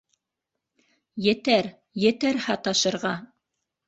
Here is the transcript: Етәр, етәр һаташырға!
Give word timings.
Етәр, 1.25 1.69
етәр 2.05 2.39
һаташырға! 2.47 3.13